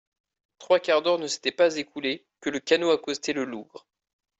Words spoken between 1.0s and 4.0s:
d'heure ne s'étaient pas écoulés que le canot accostait le lougre.